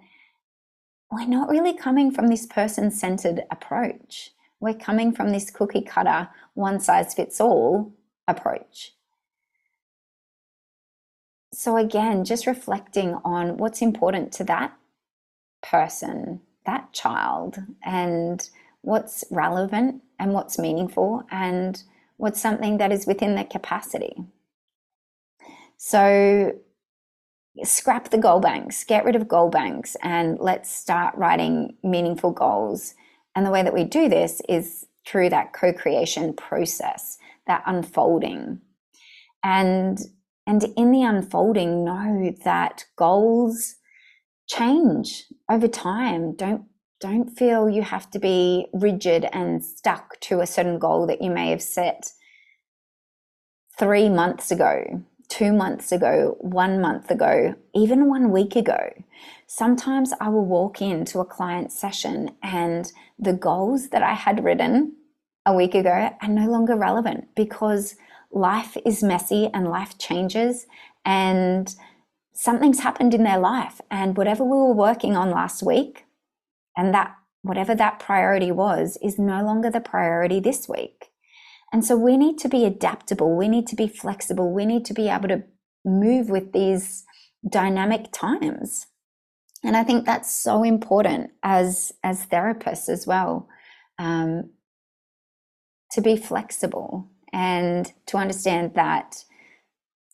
we're 1.11 1.25
not 1.25 1.49
really 1.49 1.73
coming 1.75 2.11
from 2.11 2.27
this 2.27 2.45
person 2.45 2.91
centered 2.91 3.43
approach. 3.49 4.31
We're 4.59 4.73
coming 4.73 5.13
from 5.13 5.29
this 5.29 5.49
cookie 5.49 5.81
cutter, 5.81 6.29
one 6.53 6.79
size 6.79 7.13
fits 7.13 7.39
all 7.39 7.93
approach. 8.27 8.93
So, 11.53 11.77
again, 11.77 12.25
just 12.25 12.45
reflecting 12.45 13.15
on 13.23 13.57
what's 13.57 13.81
important 13.81 14.31
to 14.33 14.43
that 14.45 14.73
person, 15.63 16.41
that 16.65 16.91
child, 16.91 17.57
and 17.83 18.47
what's 18.81 19.23
relevant 19.31 20.03
and 20.19 20.33
what's 20.33 20.59
meaningful 20.59 21.23
and 21.31 21.81
what's 22.17 22.41
something 22.41 22.77
that 22.77 22.91
is 22.91 23.07
within 23.07 23.35
their 23.35 23.45
capacity. 23.45 24.15
So, 25.77 26.53
scrap 27.63 28.10
the 28.10 28.17
goal 28.17 28.39
banks, 28.39 28.84
get 28.84 29.05
rid 29.05 29.15
of 29.15 29.27
goal 29.27 29.50
banks, 29.50 29.96
and 30.01 30.38
let's 30.39 30.69
start 30.69 31.15
writing 31.15 31.77
meaningful 31.84 32.31
goals. 32.31 32.93
And 33.36 33.46
the 33.46 33.51
way 33.51 33.63
that 33.63 33.74
we 33.74 33.84
do 33.84 34.10
this 34.10 34.41
is 34.50 34.86
through 35.07 35.29
that 35.29 35.53
co 35.53 35.72
creation 35.74 36.34
process, 36.34 37.17
that 37.46 37.63
unfolding. 37.65 38.60
And, 39.43 40.00
and 40.46 40.63
in 40.75 40.91
the 40.91 41.03
unfolding, 41.03 41.86
know 41.86 42.34
that 42.43 42.86
goals 42.96 43.75
change 44.48 45.25
over 45.50 45.67
time. 45.67 46.36
Don't, 46.36 46.63
don't 47.00 47.29
feel 47.29 47.69
you 47.69 47.84
have 47.84 48.10
to 48.12 48.19
be 48.19 48.67
rigid 48.74 49.27
and 49.31 49.63
stuck 49.63 50.19
to 50.22 50.41
a 50.41 50.48
certain 50.48 50.79
goal 50.79 51.05
that 51.07 51.22
you 51.22 51.29
may 51.29 51.51
have 51.51 51.62
set 51.62 52.12
three 53.77 54.10
months 54.10 54.50
ago 54.50 55.03
two 55.29 55.51
months 55.51 55.91
ago, 55.91 56.38
one 56.39 56.79
month 56.81 57.12
ago, 57.12 57.55
even 57.75 58.10
one 58.10 58.31
week 58.31 58.55
ago. 58.55 58.93
Sometimes 59.46 60.13
I 60.19 60.29
will 60.29 60.46
walk 60.46 60.81
into 60.81 61.19
a 61.19 61.25
client 61.25 61.72
session 61.72 62.31
and 62.41 62.91
the 63.19 63.34
goals 63.34 63.89
that 63.89 64.03
I 64.03 64.13
had 64.13 64.43
written 64.43 64.93
a 65.46 65.53
week 65.53 65.75
ago 65.75 66.10
are 66.22 66.27
no 66.27 66.50
longer 66.50 66.75
relevant 66.75 67.27
because 67.36 67.96
life 68.31 68.77
is 68.86 69.03
messy 69.03 69.50
and 69.53 69.69
life 69.69 69.98
changes 69.98 70.67
and 71.05 71.74
something's 72.34 72.81
happened 72.81 73.13
in 73.13 73.24
their 73.24 73.39
life. 73.39 73.81
And 73.89 74.17
whatever 74.17 74.43
we 74.43 74.51
were 74.51 74.74
working 74.74 75.15
on 75.15 75.31
last 75.31 75.63
week 75.63 76.05
and 76.75 76.93
that 76.93 77.15
whatever 77.41 77.74
that 77.75 78.00
priority 78.00 78.51
was 78.51 78.98
is 79.01 79.17
no 79.17 79.43
longer 79.43 79.69
the 79.69 79.79
priority 79.79 80.39
this 80.39 80.67
week. 80.67 81.12
And 81.74 81.83
so 81.83 81.97
we 81.97 82.17
need 82.17 82.38
to 82.39 82.50
be 82.50 82.65
adaptable, 82.65 83.36
we 83.36 83.47
need 83.47 83.67
to 83.67 83.75
be 83.75 83.88
flexible, 83.88 84.53
we 84.53 84.65
need 84.65 84.86
to 84.86 84.93
be 84.93 85.09
able 85.09 85.27
to 85.27 85.43
move 85.83 86.29
with 86.29 86.53
these 86.53 87.03
dynamic 87.50 88.12
times. 88.12 88.88
And 89.63 89.75
I 89.75 89.83
think 89.83 90.05
that's 90.05 90.31
so 90.31 90.63
important 90.63 91.31
as 91.43 91.91
as 92.03 92.25
therapists 92.27 92.89
as 92.89 93.05
well, 93.05 93.50
um, 94.00 94.51
to 95.91 96.01
be 96.01 96.15
flexible 96.15 97.09
and 97.33 97.91
to 98.05 98.17
understand 98.17 98.74
that 98.75 99.24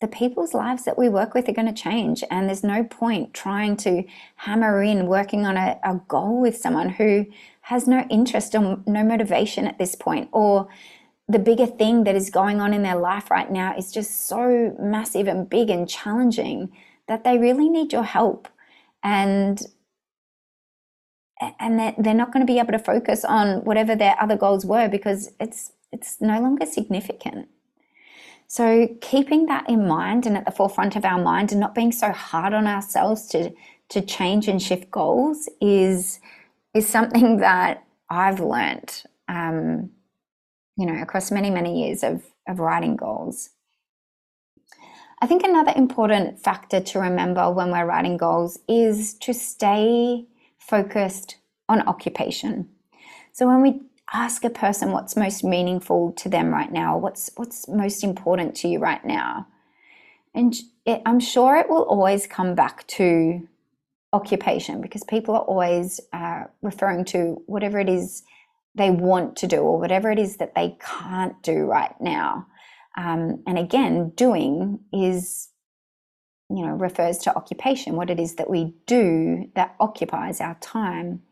the 0.00 0.08
people's 0.08 0.54
lives 0.54 0.84
that 0.84 0.98
we 0.98 1.08
work 1.08 1.34
with 1.34 1.48
are 1.48 1.52
going 1.52 1.72
to 1.72 1.82
change, 1.82 2.24
and 2.30 2.48
there's 2.48 2.64
no 2.64 2.84
point 2.84 3.32
trying 3.32 3.76
to 3.76 4.02
hammer 4.36 4.82
in 4.82 5.06
working 5.06 5.46
on 5.46 5.56
a, 5.56 5.78
a 5.84 6.00
goal 6.08 6.40
with 6.40 6.56
someone 6.56 6.90
who 6.90 7.24
has 7.62 7.86
no 7.86 8.04
interest 8.10 8.54
or 8.54 8.80
no 8.86 9.04
motivation 9.04 9.66
at 9.66 9.78
this 9.78 9.94
point, 9.94 10.28
or 10.32 10.68
the 11.28 11.38
bigger 11.38 11.66
thing 11.66 12.04
that 12.04 12.14
is 12.14 12.30
going 12.30 12.60
on 12.60 12.74
in 12.74 12.82
their 12.82 12.96
life 12.96 13.30
right 13.30 13.50
now 13.50 13.74
is 13.76 13.90
just 13.90 14.26
so 14.26 14.76
massive 14.78 15.26
and 15.26 15.48
big 15.48 15.70
and 15.70 15.88
challenging 15.88 16.70
that 17.08 17.24
they 17.24 17.38
really 17.38 17.68
need 17.68 17.92
your 17.92 18.04
help. 18.04 18.48
And 19.02 19.60
and 21.58 21.94
they're 21.98 22.14
not 22.14 22.32
going 22.32 22.46
to 22.46 22.50
be 22.50 22.58
able 22.58 22.72
to 22.72 22.78
focus 22.78 23.24
on 23.24 23.64
whatever 23.64 23.96
their 23.96 24.16
other 24.20 24.36
goals 24.36 24.64
were 24.64 24.88
because 24.88 25.32
it's 25.40 25.72
it's 25.92 26.20
no 26.20 26.40
longer 26.40 26.66
significant. 26.66 27.48
So 28.46 28.88
keeping 29.00 29.46
that 29.46 29.68
in 29.68 29.86
mind 29.88 30.26
and 30.26 30.36
at 30.36 30.44
the 30.44 30.52
forefront 30.52 30.96
of 30.96 31.04
our 31.04 31.20
mind 31.20 31.50
and 31.52 31.60
not 31.60 31.74
being 31.74 31.92
so 31.92 32.12
hard 32.12 32.54
on 32.54 32.66
ourselves 32.66 33.26
to 33.28 33.52
to 33.90 34.00
change 34.00 34.48
and 34.48 34.62
shift 34.62 34.90
goals 34.90 35.48
is 35.60 36.20
is 36.74 36.88
something 36.88 37.38
that 37.38 37.84
I've 38.10 38.40
learned. 38.40 39.02
Um, 39.28 39.90
you 40.76 40.86
know, 40.86 41.00
across 41.00 41.30
many, 41.30 41.50
many 41.50 41.86
years 41.86 42.02
of, 42.02 42.22
of 42.48 42.58
writing 42.58 42.96
goals. 42.96 43.50
I 45.20 45.26
think 45.26 45.42
another 45.42 45.72
important 45.74 46.40
factor 46.40 46.80
to 46.80 46.98
remember 46.98 47.50
when 47.50 47.70
we're 47.70 47.86
writing 47.86 48.16
goals 48.16 48.58
is 48.68 49.14
to 49.20 49.32
stay 49.32 50.26
focused 50.58 51.36
on 51.68 51.82
occupation. 51.82 52.68
So 53.32 53.46
when 53.46 53.62
we 53.62 53.80
ask 54.12 54.44
a 54.44 54.50
person 54.50 54.92
what's 54.92 55.16
most 55.16 55.42
meaningful 55.42 56.12
to 56.12 56.28
them 56.28 56.52
right 56.52 56.70
now, 56.70 56.98
what's 56.98 57.30
what's 57.36 57.68
most 57.68 58.04
important 58.04 58.54
to 58.56 58.68
you 58.68 58.78
right 58.78 59.04
now, 59.04 59.46
and 60.34 60.54
it, 60.84 61.00
I'm 61.06 61.20
sure 61.20 61.56
it 61.56 61.70
will 61.70 61.84
always 61.84 62.26
come 62.26 62.54
back 62.54 62.86
to 62.88 63.48
occupation 64.12 64.80
because 64.80 65.04
people 65.04 65.34
are 65.34 65.42
always 65.42 66.00
uh, 66.12 66.44
referring 66.62 67.04
to 67.06 67.42
whatever 67.46 67.80
it 67.80 67.88
is 67.88 68.22
they 68.74 68.90
want 68.90 69.36
to 69.36 69.46
do 69.46 69.58
or 69.58 69.78
whatever 69.78 70.10
it 70.10 70.18
is 70.18 70.36
that 70.38 70.54
they 70.54 70.76
can't 70.80 71.40
do 71.42 71.64
right 71.64 71.94
now. 72.00 72.46
Um, 72.96 73.42
and 73.46 73.58
again, 73.58 74.10
doing 74.10 74.80
is, 74.92 75.48
you 76.50 76.64
know, 76.64 76.72
refers 76.72 77.18
to 77.18 77.36
occupation, 77.36 77.96
what 77.96 78.10
it 78.10 78.20
is 78.20 78.36
that 78.36 78.50
we 78.50 78.74
do 78.86 79.50
that 79.54 79.74
occupies 79.80 80.40
our 80.40 80.56
time. 80.60 81.22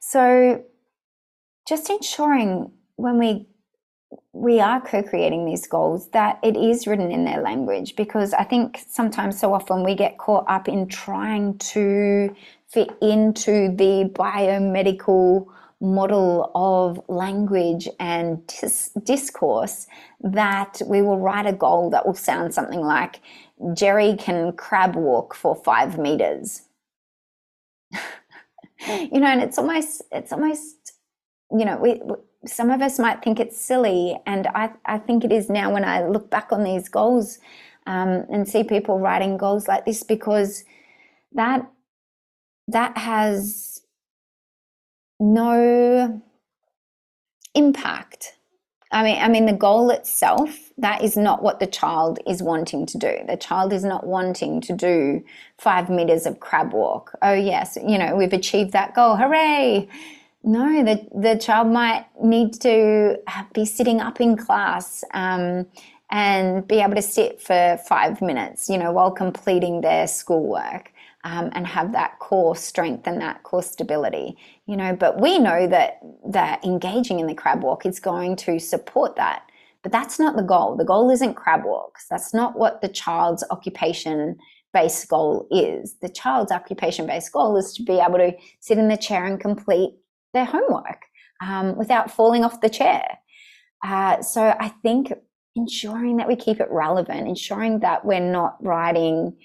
So 0.00 0.64
just 1.68 1.90
ensuring 1.90 2.72
when 2.96 3.18
we 3.18 3.46
we 4.32 4.58
are 4.58 4.80
co-creating 4.80 5.44
these 5.44 5.66
goals 5.66 6.08
that 6.10 6.38
it 6.42 6.56
is 6.56 6.86
written 6.86 7.10
in 7.10 7.26
their 7.26 7.42
language 7.42 7.94
because 7.94 8.32
i 8.32 8.42
think 8.42 8.82
sometimes 8.88 9.38
so 9.38 9.52
often 9.52 9.84
we 9.84 9.94
get 9.94 10.16
caught 10.16 10.44
up 10.48 10.66
in 10.66 10.88
trying 10.88 11.58
to 11.58 12.34
fit 12.68 12.88
into 13.02 13.74
the 13.76 14.08
biomedical 14.14 15.46
model 15.80 16.50
of 16.54 17.00
language 17.08 17.88
and 18.00 18.44
dis- 18.46 18.90
discourse 19.04 19.86
that 20.20 20.80
we 20.86 21.02
will 21.02 21.18
write 21.18 21.46
a 21.46 21.52
goal 21.52 21.90
that 21.90 22.04
will 22.04 22.14
sound 22.14 22.52
something 22.52 22.80
like 22.80 23.20
Jerry 23.74 24.16
can 24.16 24.52
crab 24.52 24.96
walk 24.96 25.34
for 25.34 25.54
five 25.54 25.98
meters. 25.98 26.62
you 28.86 29.20
know, 29.20 29.28
and 29.28 29.42
it's 29.42 29.58
almost, 29.58 30.02
it's 30.10 30.32
almost, 30.32 30.92
you 31.50 31.64
know, 31.64 31.76
we, 31.76 32.00
some 32.46 32.70
of 32.70 32.82
us 32.82 32.98
might 32.98 33.22
think 33.22 33.40
it's 33.40 33.60
silly, 33.60 34.16
and 34.26 34.46
I, 34.48 34.70
I 34.84 34.98
think 34.98 35.24
it 35.24 35.32
is 35.32 35.48
now 35.48 35.72
when 35.72 35.84
I 35.84 36.06
look 36.06 36.30
back 36.30 36.52
on 36.52 36.62
these 36.64 36.88
goals 36.88 37.38
um, 37.86 38.26
and 38.30 38.48
see 38.48 38.62
people 38.62 39.00
writing 39.00 39.36
goals 39.36 39.66
like 39.66 39.84
this 39.84 40.02
because 40.02 40.64
that 41.32 41.68
that 42.68 42.96
has 42.98 43.77
no 45.20 46.22
impact. 47.54 48.34
I 48.90 49.02
mean, 49.02 49.20
I 49.20 49.28
mean, 49.28 49.44
the 49.44 49.52
goal 49.52 49.90
itself, 49.90 50.70
that 50.78 51.02
is 51.02 51.16
not 51.16 51.42
what 51.42 51.60
the 51.60 51.66
child 51.66 52.20
is 52.26 52.42
wanting 52.42 52.86
to 52.86 52.98
do. 52.98 53.18
The 53.26 53.36
child 53.36 53.72
is 53.72 53.84
not 53.84 54.06
wanting 54.06 54.62
to 54.62 54.72
do 54.72 55.22
five 55.58 55.90
meters 55.90 56.24
of 56.24 56.40
crab 56.40 56.72
walk. 56.72 57.12
Oh, 57.20 57.34
yes, 57.34 57.76
you 57.86 57.98
know, 57.98 58.16
we've 58.16 58.32
achieved 58.32 58.72
that 58.72 58.94
goal. 58.94 59.16
Hooray! 59.16 59.88
No, 60.42 60.82
the, 60.84 61.06
the 61.14 61.36
child 61.36 61.68
might 61.68 62.06
need 62.22 62.54
to 62.62 63.20
be 63.52 63.66
sitting 63.66 64.00
up 64.00 64.20
in 64.20 64.36
class 64.36 65.04
um, 65.12 65.66
and 66.10 66.66
be 66.66 66.76
able 66.76 66.94
to 66.94 67.02
sit 67.02 67.42
for 67.42 67.78
five 67.86 68.22
minutes, 68.22 68.70
you 68.70 68.78
know, 68.78 68.92
while 68.92 69.10
completing 69.10 69.82
their 69.82 70.06
schoolwork 70.06 70.92
um, 71.28 71.50
and 71.52 71.66
have 71.66 71.92
that 71.92 72.18
core 72.18 72.56
strength 72.56 73.06
and 73.06 73.20
that 73.20 73.42
core 73.42 73.62
stability 73.62 74.36
you 74.66 74.76
know. 74.76 74.94
But 74.94 75.20
we 75.20 75.38
know 75.38 75.66
that 75.66 76.00
that 76.28 76.64
engaging 76.64 77.18
in 77.20 77.26
the 77.26 77.34
crab 77.34 77.62
walk 77.62 77.84
is 77.84 77.98
going 77.98 78.36
to 78.36 78.58
support 78.58 79.16
that. 79.16 79.42
But 79.82 79.92
that's 79.92 80.18
not 80.18 80.36
the 80.36 80.42
goal. 80.42 80.76
The 80.76 80.84
goal 80.84 81.10
isn't 81.10 81.34
crab 81.34 81.64
walks. 81.64 82.06
That's 82.08 82.34
not 82.34 82.58
what 82.58 82.80
the 82.80 82.88
child's 82.88 83.44
occupation 83.50 84.36
based 84.72 85.08
goal 85.08 85.46
is. 85.50 85.96
The 86.02 86.08
child's 86.08 86.52
occupation 86.52 87.06
based 87.06 87.32
goal 87.32 87.56
is 87.56 87.72
to 87.74 87.82
be 87.82 87.98
able 87.98 88.18
to 88.18 88.32
sit 88.60 88.78
in 88.78 88.88
the 88.88 88.96
chair 88.96 89.24
and 89.24 89.40
complete 89.40 89.94
their 90.34 90.44
homework 90.44 91.06
um, 91.40 91.76
without 91.76 92.10
falling 92.10 92.44
off 92.44 92.60
the 92.60 92.68
chair. 92.68 93.18
Uh, 93.84 94.20
so 94.20 94.56
i 94.58 94.68
think 94.82 95.12
ensuring 95.54 96.16
that 96.16 96.26
we 96.26 96.34
keep 96.36 96.60
it 96.60 96.68
relevant 96.70 97.28
ensuring 97.28 97.78
that 97.80 98.04
we're 98.04 98.20
not 98.20 98.56
writing 98.60 99.36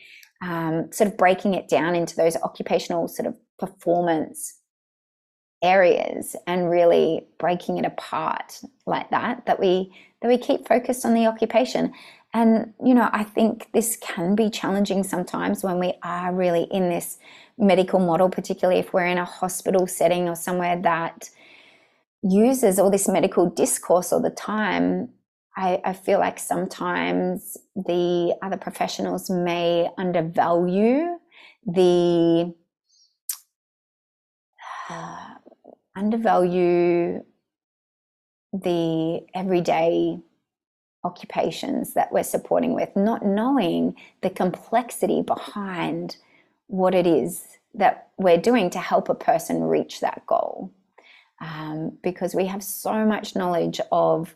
um, 0.43 0.91
sort 0.91 1.09
of 1.09 1.17
breaking 1.17 1.53
it 1.53 1.67
down 1.67 1.95
into 1.95 2.15
those 2.15 2.35
occupational 2.37 3.07
sort 3.07 3.27
of 3.27 3.37
performance 3.57 4.59
areas 5.61 6.35
and 6.45 6.69
really 6.69 7.25
breaking 7.39 7.77
it 7.77 7.85
apart 7.85 8.59
like 8.85 9.09
that 9.11 9.45
that 9.45 9.59
we 9.59 9.93
that 10.21 10.27
we 10.27 10.37
keep 10.37 10.67
focused 10.67 11.05
on 11.05 11.13
the 11.13 11.25
occupation. 11.25 11.93
And 12.35 12.73
you 12.83 12.95
know 12.95 13.09
i 13.13 13.23
think 13.23 13.69
this 13.73 13.95
can 13.97 14.35
be 14.35 14.49
challenging 14.49 15.03
sometimes 15.03 15.63
when 15.63 15.79
we 15.79 15.93
are 16.03 16.33
really 16.33 16.63
in 16.71 16.89
this 16.89 17.19
medical 17.57 17.99
model, 17.99 18.29
particularly 18.29 18.79
if 18.79 18.93
we're 18.93 19.05
in 19.05 19.17
a 19.17 19.25
hospital 19.25 19.87
setting 19.87 20.27
or 20.27 20.35
somewhere 20.35 20.79
that 20.81 21.29
uses 22.23 22.79
all 22.79 22.89
this 22.89 23.07
medical 23.07 23.49
discourse 23.49 24.11
all 24.11 24.21
the 24.21 24.29
time, 24.29 25.09
I, 25.55 25.81
I 25.85 25.93
feel 25.93 26.19
like 26.19 26.39
sometimes 26.39 27.57
the 27.75 28.35
other 28.41 28.57
professionals 28.57 29.29
may 29.29 29.89
undervalue 29.97 31.19
the 31.65 32.53
uh, 34.89 35.33
undervalue 35.95 37.23
the 38.51 39.25
everyday 39.33 40.19
occupations 41.03 41.93
that 41.93 42.11
we're 42.11 42.23
supporting 42.23 42.73
with, 42.73 42.95
not 42.95 43.25
knowing 43.25 43.95
the 44.21 44.29
complexity 44.29 45.21
behind 45.21 46.17
what 46.67 46.95
it 46.95 47.05
is 47.05 47.45
that 47.73 48.09
we're 48.17 48.37
doing 48.37 48.69
to 48.69 48.79
help 48.79 49.09
a 49.09 49.15
person 49.15 49.63
reach 49.63 49.99
that 49.99 50.25
goal. 50.25 50.71
Um, 51.41 51.97
because 52.01 52.33
we 52.33 52.45
have 52.45 52.63
so 52.63 53.05
much 53.05 53.35
knowledge 53.35 53.81
of 53.91 54.33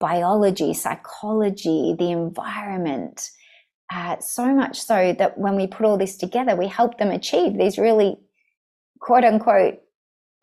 biology, 0.00 0.74
psychology, 0.74 1.94
the 1.98 2.10
environment, 2.10 3.30
uh, 3.92 4.18
so 4.20 4.54
much 4.54 4.80
so 4.80 5.14
that 5.18 5.38
when 5.38 5.56
we 5.56 5.66
put 5.66 5.84
all 5.86 5.98
this 5.98 6.16
together, 6.16 6.56
we 6.56 6.66
help 6.66 6.98
them 6.98 7.10
achieve 7.10 7.56
these 7.56 7.78
really 7.78 8.16
quote 9.00 9.24
unquote 9.24 9.80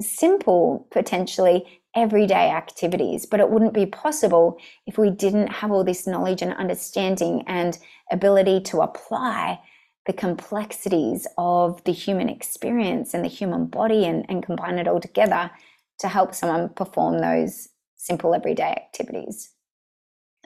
simple, 0.02 0.88
potentially 0.92 1.82
everyday 1.96 2.52
activities. 2.52 3.26
But 3.26 3.40
it 3.40 3.50
wouldn't 3.50 3.74
be 3.74 3.86
possible 3.86 4.58
if 4.86 4.98
we 4.98 5.10
didn't 5.10 5.48
have 5.48 5.72
all 5.72 5.84
this 5.84 6.06
knowledge 6.06 6.42
and 6.42 6.54
understanding 6.54 7.44
and 7.48 7.78
ability 8.12 8.62
to 8.62 8.82
apply 8.82 9.60
the 10.06 10.14
complexities 10.14 11.28
of 11.38 11.84
the 11.84 11.92
human 11.92 12.30
experience 12.30 13.14
and 13.14 13.26
the 13.26 13.30
human 13.30 13.66
body 13.66 14.06
and, 14.06 14.26
and 14.30 14.44
combine 14.44 14.78
it 14.78 14.88
all 14.88 15.02
together 15.02 15.52
to 16.00 16.08
help 16.08 16.34
someone 16.34 16.70
perform 16.70 17.20
those 17.20 17.68
simple 17.98 18.34
everyday 18.34 18.72
activities. 18.72 19.52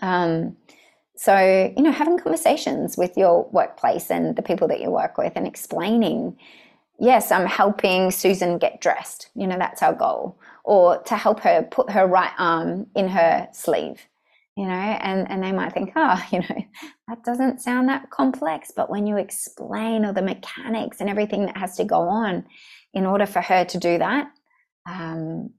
Um, 0.01 0.57
so, 1.15 1.71
you 1.77 1.83
know, 1.83 1.91
having 1.91 2.17
conversations 2.17 2.97
with 2.97 3.15
your 3.15 3.47
workplace 3.51 4.09
and 4.09 4.35
the 4.35 4.41
people 4.41 4.67
that 4.69 4.81
you 4.81 4.89
work 4.89 5.17
with 5.17 5.33
and 5.35 5.45
explaining, 5.45 6.37
yes, 6.99 7.31
I'm 7.31 7.45
helping 7.45 8.09
Susan 8.09 8.57
get 8.57 8.81
dressed. 8.81 9.29
You 9.35 9.45
know, 9.45 9.57
that's 9.57 9.83
our 9.83 9.93
goal. 9.93 10.39
Or 10.63 11.01
to 11.03 11.15
help 11.15 11.41
her 11.41 11.63
put 11.63 11.91
her 11.91 12.07
right 12.07 12.31
arm 12.39 12.87
in 12.95 13.07
her 13.09 13.47
sleeve, 13.51 14.01
you 14.55 14.65
know, 14.65 14.71
and, 14.71 15.29
and 15.29 15.43
they 15.43 15.51
might 15.51 15.73
think, 15.73 15.91
oh, 15.95 16.23
you 16.31 16.39
know, 16.39 16.65
that 17.07 17.23
doesn't 17.23 17.61
sound 17.61 17.89
that 17.89 18.09
complex. 18.09 18.71
But 18.75 18.89
when 18.89 19.05
you 19.05 19.17
explain 19.17 20.05
all 20.05 20.13
the 20.13 20.21
mechanics 20.21 21.01
and 21.01 21.09
everything 21.09 21.45
that 21.45 21.57
has 21.57 21.75
to 21.77 21.83
go 21.83 22.01
on 22.01 22.45
in 22.93 23.05
order 23.05 23.25
for 23.25 23.41
her 23.41 23.65
to 23.65 23.77
do 23.77 23.97
that, 23.99 24.31
um, 24.87 25.51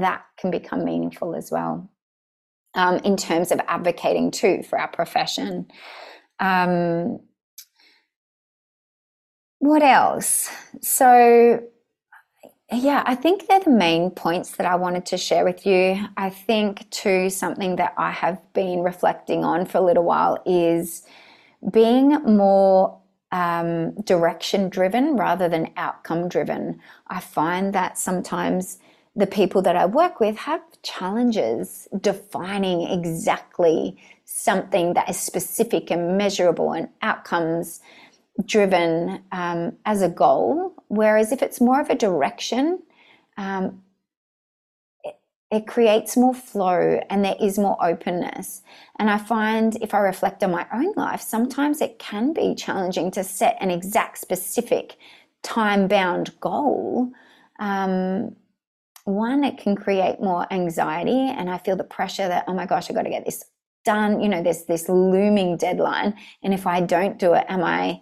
that 0.00 0.24
can 0.38 0.50
become 0.50 0.84
meaningful 0.84 1.34
as 1.34 1.50
well 1.50 1.90
um, 2.74 2.96
in 2.98 3.16
terms 3.16 3.52
of 3.52 3.60
advocating 3.68 4.30
too 4.30 4.62
for 4.62 4.78
our 4.78 4.88
profession. 4.88 5.66
Um, 6.40 7.20
what 9.58 9.82
else? 9.82 10.50
So, 10.80 11.62
yeah, 12.72 13.02
I 13.06 13.14
think 13.14 13.46
they're 13.46 13.60
the 13.60 13.70
main 13.70 14.10
points 14.10 14.56
that 14.56 14.66
I 14.66 14.74
wanted 14.76 15.06
to 15.06 15.18
share 15.18 15.44
with 15.44 15.66
you. 15.66 16.04
I 16.16 16.30
think, 16.30 16.90
too, 16.90 17.30
something 17.30 17.76
that 17.76 17.94
I 17.98 18.10
have 18.10 18.40
been 18.54 18.82
reflecting 18.82 19.44
on 19.44 19.66
for 19.66 19.78
a 19.78 19.82
little 19.82 20.04
while 20.04 20.42
is 20.46 21.04
being 21.70 22.10
more 22.24 22.98
um, 23.30 23.94
direction 24.02 24.68
driven 24.68 25.16
rather 25.16 25.48
than 25.48 25.72
outcome 25.76 26.28
driven. 26.28 26.80
I 27.06 27.20
find 27.20 27.72
that 27.74 27.98
sometimes 27.98 28.78
the 29.14 29.26
people 29.26 29.60
that 29.62 29.76
I 29.76 29.86
work 29.86 30.20
with 30.20 30.36
have 30.36 30.62
challenges 30.82 31.86
defining 32.00 32.82
exactly 32.82 33.98
something 34.24 34.94
that 34.94 35.10
is 35.10 35.18
specific 35.18 35.90
and 35.90 36.16
measurable 36.16 36.72
and 36.72 36.88
outcomes 37.02 37.80
driven 38.46 39.22
um, 39.30 39.76
as 39.84 40.00
a 40.00 40.08
goal. 40.08 40.74
Whereas 40.88 41.32
if 41.32 41.42
it's 41.42 41.60
more 41.60 41.80
of 41.80 41.90
a 41.90 41.94
direction, 41.94 42.82
um, 43.36 43.82
it, 45.04 45.16
it 45.50 45.66
creates 45.66 46.16
more 46.16 46.34
flow 46.34 47.00
and 47.10 47.22
there 47.22 47.36
is 47.38 47.58
more 47.58 47.76
openness. 47.84 48.62
And 48.98 49.10
I 49.10 49.18
find 49.18 49.76
if 49.82 49.92
I 49.92 49.98
reflect 49.98 50.42
on 50.42 50.50
my 50.50 50.66
own 50.72 50.94
life, 50.96 51.20
sometimes 51.20 51.82
it 51.82 51.98
can 51.98 52.32
be 52.32 52.54
challenging 52.54 53.10
to 53.12 53.24
set 53.24 53.58
an 53.60 53.70
exact, 53.70 54.18
specific, 54.18 54.96
time 55.42 55.88
bound 55.88 56.32
goal. 56.40 57.12
Um, 57.58 58.36
one, 59.04 59.44
it 59.44 59.58
can 59.58 59.76
create 59.76 60.20
more 60.20 60.50
anxiety. 60.52 61.28
And 61.28 61.50
I 61.50 61.58
feel 61.58 61.76
the 61.76 61.84
pressure 61.84 62.28
that, 62.28 62.44
oh 62.46 62.54
my 62.54 62.66
gosh, 62.66 62.90
I 62.90 62.94
got 62.94 63.02
to 63.02 63.10
get 63.10 63.24
this 63.24 63.44
done. 63.84 64.20
You 64.20 64.28
know, 64.28 64.42
there's 64.42 64.64
this 64.64 64.88
looming 64.88 65.56
deadline. 65.56 66.14
And 66.42 66.54
if 66.54 66.66
I 66.66 66.80
don't 66.80 67.18
do 67.18 67.34
it, 67.34 67.44
am 67.48 67.64
I 67.64 68.00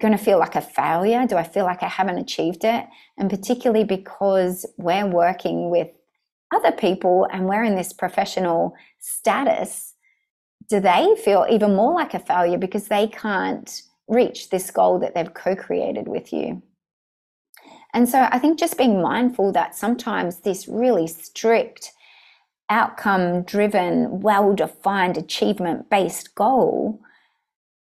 going 0.00 0.16
to 0.16 0.22
feel 0.22 0.38
like 0.38 0.56
a 0.56 0.60
failure? 0.60 1.26
Do 1.26 1.36
I 1.36 1.44
feel 1.44 1.64
like 1.64 1.82
I 1.82 1.88
haven't 1.88 2.18
achieved 2.18 2.64
it? 2.64 2.84
And 3.16 3.30
particularly 3.30 3.84
because 3.84 4.66
we're 4.76 5.06
working 5.06 5.70
with 5.70 5.88
other 6.54 6.72
people 6.72 7.28
and 7.32 7.46
we're 7.46 7.64
in 7.64 7.76
this 7.76 7.92
professional 7.92 8.74
status, 8.98 9.94
do 10.68 10.80
they 10.80 11.14
feel 11.22 11.46
even 11.48 11.76
more 11.76 11.94
like 11.94 12.14
a 12.14 12.18
failure 12.18 12.58
because 12.58 12.88
they 12.88 13.06
can't 13.06 13.82
reach 14.08 14.50
this 14.50 14.70
goal 14.70 14.98
that 14.98 15.14
they've 15.14 15.32
co 15.32 15.54
created 15.54 16.08
with 16.08 16.32
you? 16.32 16.62
And 17.94 18.08
so 18.08 18.28
I 18.32 18.40
think 18.40 18.58
just 18.58 18.76
being 18.76 19.00
mindful 19.00 19.52
that 19.52 19.76
sometimes 19.76 20.40
this 20.40 20.66
really 20.66 21.06
strict, 21.06 21.92
outcome 22.68 23.42
driven, 23.42 24.20
well 24.20 24.52
defined, 24.52 25.16
achievement 25.16 25.88
based 25.88 26.34
goal 26.34 27.00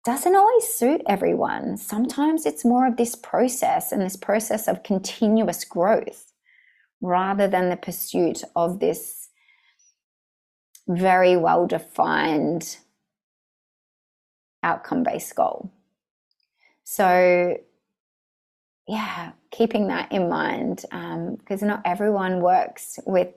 doesn't 0.05 0.35
always 0.35 0.66
suit 0.66 1.03
everyone. 1.07 1.77
Sometimes 1.77 2.47
it's 2.47 2.64
more 2.64 2.87
of 2.87 2.97
this 2.97 3.14
process 3.14 3.92
and 3.92 4.01
this 4.01 4.16
process 4.16 4.66
of 4.66 4.83
continuous 4.83 5.62
growth 5.64 6.33
rather 7.03 7.47
than 7.47 7.68
the 7.68 7.77
pursuit 7.77 8.42
of 8.57 8.81
this 8.81 9.29
very 10.88 11.37
well 11.37 11.66
defined 11.66 12.79
outcome 14.62 15.03
based 15.03 15.35
goal. 15.35 15.71
So 16.85 17.59
yeah, 18.88 19.33
keeping 19.51 19.88
that 19.88 20.11
in 20.11 20.31
mind 20.31 20.85
because 20.90 21.62
um, 21.62 21.68
not 21.68 21.83
everyone 21.85 22.40
works 22.40 22.98
with 23.05 23.29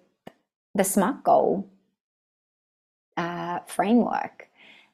the 0.73 0.85
SMART 0.85 1.23
goal 1.23 1.69
uh, 3.17 3.59
framework. 3.67 4.47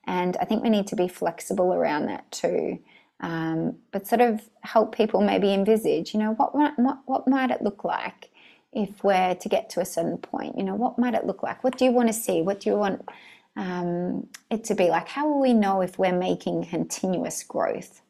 And 0.05 0.35
I 0.37 0.45
think 0.45 0.63
we 0.63 0.69
need 0.69 0.87
to 0.87 0.95
be 0.95 1.07
flexible 1.07 1.73
around 1.73 2.07
that 2.07 2.29
too. 2.31 2.79
Um, 3.19 3.75
but 3.91 4.07
sort 4.07 4.21
of 4.21 4.41
help 4.61 4.95
people 4.95 5.21
maybe 5.21 5.53
envisage, 5.53 6.13
you 6.13 6.19
know, 6.19 6.33
what, 6.33 6.55
what, 6.55 6.73
what 7.05 7.27
might 7.27 7.51
it 7.51 7.61
look 7.61 7.83
like 7.83 8.31
if 8.73 9.03
we're 9.03 9.35
to 9.35 9.49
get 9.49 9.69
to 9.71 9.79
a 9.81 9.85
certain 9.85 10.17
point? 10.17 10.57
You 10.57 10.63
know, 10.63 10.75
what 10.75 10.97
might 10.97 11.13
it 11.13 11.25
look 11.25 11.43
like? 11.43 11.63
What 11.63 11.77
do 11.77 11.85
you 11.85 11.91
want 11.91 12.09
to 12.09 12.13
see? 12.13 12.41
What 12.41 12.61
do 12.61 12.69
you 12.71 12.75
want 12.77 13.07
um, 13.55 14.27
it 14.49 14.63
to 14.65 14.75
be 14.75 14.89
like? 14.89 15.07
How 15.07 15.27
will 15.27 15.41
we 15.41 15.53
know 15.53 15.81
if 15.81 15.99
we're 15.99 16.17
making 16.17 16.65
continuous 16.65 17.43
growth? 17.43 18.01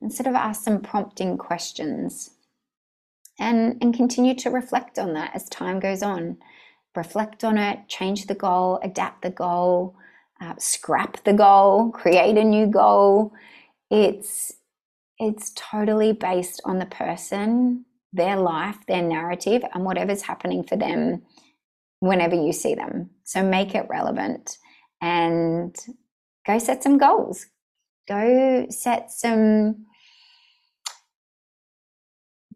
And 0.00 0.12
sort 0.12 0.26
of 0.26 0.34
ask 0.34 0.62
some 0.62 0.80
prompting 0.80 1.38
questions 1.38 2.30
and, 3.38 3.76
and 3.80 3.94
continue 3.94 4.34
to 4.34 4.50
reflect 4.50 4.98
on 4.98 5.14
that 5.14 5.32
as 5.34 5.48
time 5.48 5.80
goes 5.80 6.02
on. 6.02 6.38
Reflect 6.94 7.44
on 7.44 7.58
it, 7.58 7.88
change 7.88 8.26
the 8.26 8.34
goal, 8.34 8.80
adapt 8.82 9.22
the 9.22 9.30
goal, 9.30 9.96
uh, 10.40 10.54
scrap 10.58 11.22
the 11.24 11.32
goal, 11.32 11.90
create 11.90 12.38
a 12.38 12.44
new 12.44 12.66
goal. 12.66 13.32
It's 13.90 14.52
it's 15.18 15.52
totally 15.54 16.12
based 16.12 16.60
on 16.66 16.78
the 16.78 16.86
person, 16.86 17.86
their 18.12 18.36
life, 18.36 18.76
their 18.86 19.02
narrative, 19.02 19.62
and 19.72 19.84
whatever's 19.84 20.22
happening 20.22 20.62
for 20.62 20.76
them 20.76 21.22
whenever 22.00 22.34
you 22.34 22.52
see 22.52 22.74
them. 22.74 23.10
So 23.24 23.42
make 23.42 23.74
it 23.74 23.86
relevant 23.88 24.58
and 25.00 25.74
go 26.46 26.58
set 26.58 26.82
some 26.82 26.98
goals 26.98 27.46
go 28.08 28.66
set 28.70 29.10
some 29.10 29.86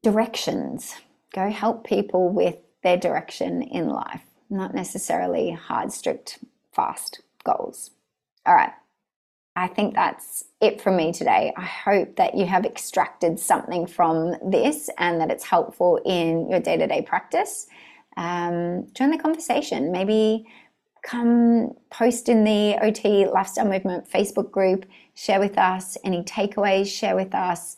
directions. 0.03 0.95
Go 1.35 1.51
help 1.51 1.87
people 1.87 2.29
with 2.29 2.57
their 2.83 2.97
direction 2.97 3.63
in 3.63 3.89
life, 3.89 4.23
not 4.49 4.75
necessarily 4.75 5.53
hard, 5.53 5.93
strict, 5.93 6.39
fast 6.73 7.21
goals. 7.45 7.91
All 8.47 8.55
right. 8.55 8.73
I 9.57 9.67
think 9.67 9.95
that's 9.95 10.45
it 10.61 10.81
from 10.81 10.97
me 10.97 11.13
today. 11.13 11.53
I 11.57 11.65
hope 11.65 12.17
that 12.17 12.37
you 12.37 12.47
have 12.47 12.65
extracted 12.65 13.39
something 13.39 13.87
from 13.87 14.35
this 14.49 14.89
and 14.97 15.21
that 15.21 15.31
it's 15.31 15.45
helpful 15.45 16.01
in 16.07 16.49
your 16.49 16.61
day 16.61 16.77
to 16.77 16.87
day 16.87 17.03
practice. 17.03 17.67
Um, 18.17 18.87
join 18.95 19.11
the 19.11 19.19
conversation. 19.19 19.93
Maybe 19.93 20.47
come 21.03 21.75
post 21.91 22.29
in 22.29 22.45
the 22.45 22.77
OT 22.83 23.27
Lifestyle 23.27 23.67
Movement 23.67 24.11
Facebook 24.11 24.51
group, 24.51 24.87
share 25.15 25.41
with 25.41 25.59
us 25.59 25.97
any 26.05 26.23
takeaways, 26.23 26.87
share 26.87 27.17
with 27.17 27.35
us 27.35 27.77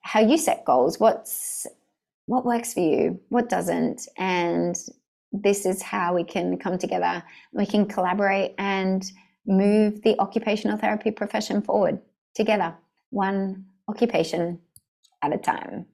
how 0.00 0.20
you 0.20 0.38
set 0.38 0.64
goals. 0.64 0.98
What's 0.98 1.66
what 2.26 2.44
works 2.44 2.74
for 2.74 2.80
you, 2.80 3.18
what 3.30 3.48
doesn't, 3.48 4.06
and 4.18 4.76
this 5.32 5.64
is 5.64 5.80
how 5.80 6.14
we 6.14 6.24
can 6.24 6.58
come 6.58 6.78
together. 6.78 7.22
We 7.52 7.64
can 7.66 7.86
collaborate 7.86 8.54
and 8.58 9.02
move 9.46 10.02
the 10.02 10.18
occupational 10.18 10.76
therapy 10.76 11.10
profession 11.10 11.62
forward 11.62 11.98
together, 12.34 12.74
one 13.10 13.64
occupation 13.88 14.60
at 15.22 15.32
a 15.32 15.38
time. 15.38 15.86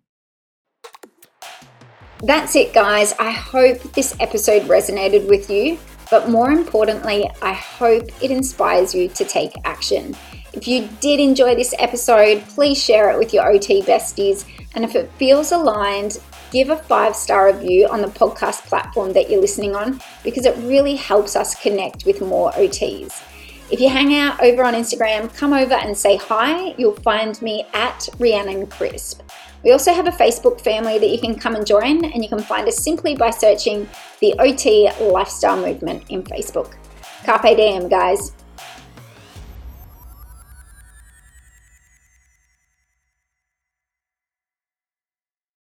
That's 2.21 2.57
it, 2.57 2.73
guys. 2.73 3.13
I 3.19 3.31
hope 3.31 3.81
this 3.93 4.17
episode 4.19 4.63
resonated 4.63 5.29
with 5.29 5.51
you, 5.51 5.79
but 6.11 6.29
more 6.29 6.51
importantly, 6.51 7.31
I 7.43 7.53
hope 7.53 8.09
it 8.23 8.31
inspires 8.31 8.95
you 8.95 9.09
to 9.09 9.25
take 9.25 9.53
action. 9.65 10.17
If 10.53 10.69
you 10.69 10.89
did 11.01 11.19
enjoy 11.19 11.55
this 11.55 11.75
episode, 11.79 12.43
please 12.49 12.83
share 12.83 13.11
it 13.11 13.19
with 13.19 13.35
your 13.35 13.51
OT 13.51 13.83
besties. 13.83 14.45
And 14.75 14.85
if 14.85 14.95
it 14.95 15.11
feels 15.19 15.51
aligned, 15.51 16.21
give 16.53 16.71
a 16.71 16.77
five 16.77 17.17
star 17.17 17.53
review 17.53 17.89
on 17.89 18.01
the 18.01 18.09
podcast 18.09 18.63
platform 18.67 19.13
that 19.15 19.29
you're 19.29 19.41
listening 19.41 19.75
on 19.75 20.01
because 20.23 20.47
it 20.47 20.57
really 20.59 20.95
helps 20.95 21.35
us 21.35 21.61
connect 21.61 22.07
with 22.07 22.21
more 22.21 22.53
OTs. 22.53 23.21
If 23.71 23.81
you 23.81 23.89
hang 23.89 24.15
out 24.15 24.41
over 24.41 24.63
on 24.63 24.75
Instagram, 24.75 25.35
come 25.35 25.53
over 25.53 25.75
and 25.75 25.97
say 25.97 26.17
hi. 26.17 26.75
You'll 26.79 26.95
find 26.97 27.41
me 27.43 27.67
at 27.73 28.09
Rhiannon 28.19 28.69
Crisp. 28.69 29.23
We 29.65 29.73
also 29.73 29.95
have 29.95 30.07
a 30.07 30.11
Facebook 30.11 30.61
family 30.61 30.99
that 30.99 31.09
you 31.09 31.19
can 31.19 31.35
come 31.35 31.55
and 31.55 31.67
join, 31.67 32.05
and 32.05 32.23
you 32.23 32.29
can 32.29 32.41
find 32.41 32.69
us 32.69 32.77
simply 32.77 33.17
by 33.17 33.31
searching 33.31 33.89
the 34.21 34.35
OT 34.39 34.91
Lifestyle 35.01 35.57
Movement 35.57 36.05
in 36.11 36.23
Facebook. 36.23 36.75
Carpe 37.25 37.57
diem, 37.57 37.89
guys. 37.89 38.33